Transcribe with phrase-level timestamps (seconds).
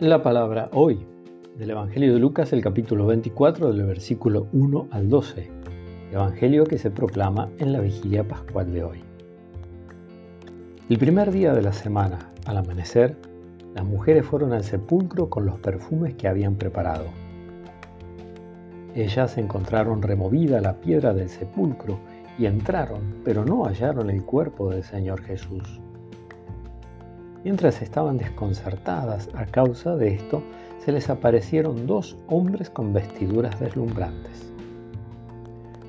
[0.00, 1.04] La palabra hoy
[1.56, 5.50] del Evangelio de Lucas, el capítulo 24, del versículo 1 al 12.
[6.12, 9.00] Evangelio que se proclama en la vigilia pascual de hoy.
[10.88, 13.16] El primer día de la semana, al amanecer,
[13.74, 17.06] las mujeres fueron al sepulcro con los perfumes que habían preparado.
[18.94, 21.98] Ellas encontraron removida la piedra del sepulcro
[22.38, 25.80] y entraron, pero no hallaron el cuerpo del Señor Jesús.
[27.48, 30.42] Mientras estaban desconcertadas a causa de esto,
[30.84, 34.52] se les aparecieron dos hombres con vestiduras deslumbrantes.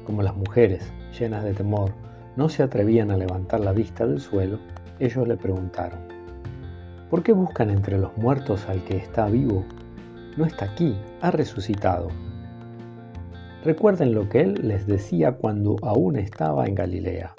[0.05, 1.91] Como las mujeres, llenas de temor,
[2.37, 4.57] no se atrevían a levantar la vista del suelo,
[4.99, 5.99] ellos le preguntaron,
[7.09, 9.65] ¿por qué buscan entre los muertos al que está vivo?
[10.37, 12.07] No está aquí, ha resucitado.
[13.65, 17.35] Recuerden lo que él les decía cuando aún estaba en Galilea.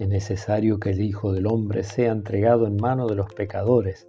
[0.00, 4.08] Es necesario que el Hijo del Hombre sea entregado en mano de los pecadores,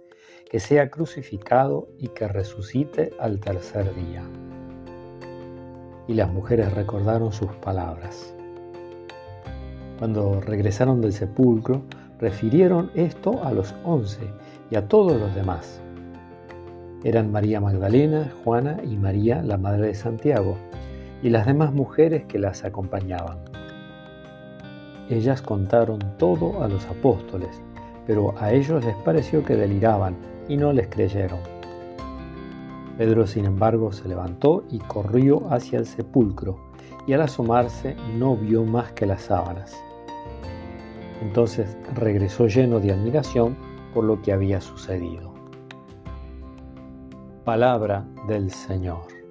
[0.50, 4.22] que sea crucificado y que resucite al tercer día.
[6.08, 8.34] Y las mujeres recordaron sus palabras.
[9.98, 11.82] Cuando regresaron del sepulcro,
[12.18, 14.30] refirieron esto a los once
[14.70, 15.82] y a todos los demás.
[17.04, 20.56] Eran María Magdalena, Juana y María, la madre de Santiago,
[21.22, 23.51] y las demás mujeres que las acompañaban.
[25.12, 27.60] Ellas contaron todo a los apóstoles,
[28.06, 30.16] pero a ellos les pareció que deliraban
[30.48, 31.38] y no les creyeron.
[32.96, 36.58] Pedro, sin embargo, se levantó y corrió hacia el sepulcro,
[37.06, 39.76] y al asomarse no vio más que las sábanas.
[41.20, 43.54] Entonces regresó lleno de admiración
[43.92, 45.34] por lo que había sucedido.
[47.44, 49.21] Palabra del Señor.